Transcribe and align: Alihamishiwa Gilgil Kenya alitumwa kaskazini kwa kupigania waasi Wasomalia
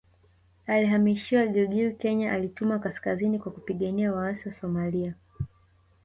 Alihamishiwa 0.67 1.47
Gilgil 1.47 1.95
Kenya 1.97 2.31
alitumwa 2.33 2.79
kaskazini 2.79 3.39
kwa 3.39 3.51
kupigania 3.51 4.13
waasi 4.13 4.49
Wasomalia 4.49 5.13